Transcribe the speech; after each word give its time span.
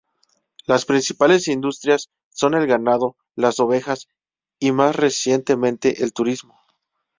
Las 0.65 0.85
principales 0.85 1.47
industrias 1.47 2.09
son 2.31 2.55
el 2.55 2.65
ganado, 2.65 3.17
las 3.35 3.59
ovejas 3.59 4.07
y, 4.57 4.71
más 4.71 4.95
recientemente, 4.95 6.03
el 6.03 6.11
turismo. 6.11 6.57